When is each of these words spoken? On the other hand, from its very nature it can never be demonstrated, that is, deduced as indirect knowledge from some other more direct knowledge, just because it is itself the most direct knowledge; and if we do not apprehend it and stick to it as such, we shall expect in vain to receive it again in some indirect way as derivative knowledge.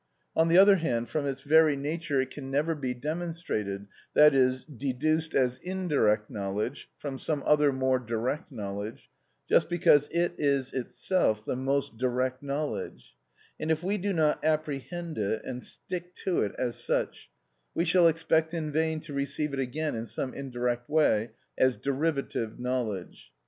On 0.35 0.47
the 0.47 0.57
other 0.57 0.77
hand, 0.77 1.09
from 1.09 1.27
its 1.27 1.41
very 1.41 1.75
nature 1.75 2.19
it 2.19 2.31
can 2.31 2.49
never 2.49 2.73
be 2.73 2.95
demonstrated, 2.95 3.85
that 4.15 4.33
is, 4.33 4.63
deduced 4.65 5.35
as 5.35 5.59
indirect 5.61 6.27
knowledge 6.27 6.89
from 6.97 7.19
some 7.19 7.43
other 7.45 7.71
more 7.71 7.99
direct 7.99 8.51
knowledge, 8.51 9.11
just 9.47 9.69
because 9.69 10.07
it 10.07 10.33
is 10.39 10.73
itself 10.73 11.45
the 11.45 11.55
most 11.55 11.99
direct 11.99 12.41
knowledge; 12.41 13.13
and 13.59 13.69
if 13.69 13.83
we 13.83 13.99
do 13.99 14.11
not 14.11 14.43
apprehend 14.43 15.19
it 15.19 15.43
and 15.45 15.63
stick 15.63 16.15
to 16.15 16.41
it 16.41 16.55
as 16.57 16.83
such, 16.83 17.29
we 17.75 17.85
shall 17.85 18.07
expect 18.07 18.55
in 18.55 18.71
vain 18.71 18.99
to 19.01 19.13
receive 19.13 19.53
it 19.53 19.59
again 19.59 19.93
in 19.95 20.07
some 20.07 20.33
indirect 20.33 20.89
way 20.89 21.29
as 21.59 21.77
derivative 21.77 22.59
knowledge. 22.59 23.31